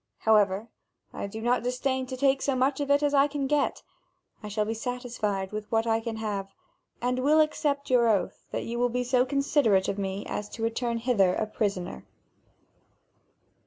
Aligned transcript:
However, 0.21 0.67
I 1.13 1.27
do 1.27 1.41
not 1.41 1.61
disdain 1.61 2.07
to 2.07 2.17
take 2.17 2.41
so 2.41 2.55
much 2.55 2.79
of 2.79 2.89
it 2.89 3.03
as 3.03 3.13
I 3.13 3.27
can 3.27 3.45
get. 3.45 3.83
I 4.41 4.47
shall 4.47 4.65
be 4.65 4.73
satisfied 4.73 5.51
with 5.51 5.71
what 5.71 5.85
I 5.85 5.99
can 5.99 6.15
have, 6.15 6.49
and 7.03 7.19
will 7.19 7.39
accept 7.39 7.91
your 7.91 8.07
oath 8.09 8.47
that 8.49 8.65
you 8.65 8.79
will 8.79 8.89
be 8.89 9.03
so 9.03 9.27
considerate 9.27 9.87
of 9.87 9.99
me 9.99 10.25
as 10.25 10.49
to 10.49 10.63
return 10.63 10.97
hither 10.97 11.35
a 11.35 11.45
prisoner." 11.45 12.03